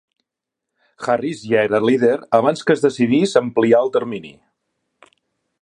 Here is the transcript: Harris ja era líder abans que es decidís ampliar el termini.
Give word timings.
Harris 1.15 1.43
ja 1.51 1.59
era 1.69 1.81
líder 1.89 2.17
abans 2.39 2.67
que 2.71 2.79
es 2.79 2.83
decidís 2.89 3.37
ampliar 3.45 3.87
el 3.89 3.97
termini. 3.99 4.37